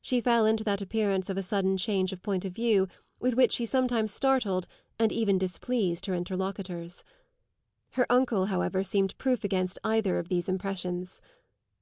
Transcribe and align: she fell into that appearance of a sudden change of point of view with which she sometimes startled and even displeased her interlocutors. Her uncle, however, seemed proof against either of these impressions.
she 0.00 0.22
fell 0.22 0.46
into 0.46 0.64
that 0.64 0.80
appearance 0.80 1.28
of 1.28 1.36
a 1.36 1.42
sudden 1.42 1.76
change 1.76 2.14
of 2.14 2.22
point 2.22 2.46
of 2.46 2.54
view 2.54 2.88
with 3.18 3.34
which 3.34 3.52
she 3.52 3.66
sometimes 3.66 4.10
startled 4.10 4.66
and 4.98 5.12
even 5.12 5.36
displeased 5.36 6.06
her 6.06 6.14
interlocutors. 6.14 7.04
Her 7.90 8.06
uncle, 8.10 8.46
however, 8.46 8.82
seemed 8.82 9.18
proof 9.18 9.44
against 9.44 9.78
either 9.84 10.18
of 10.18 10.30
these 10.30 10.48
impressions. 10.48 11.20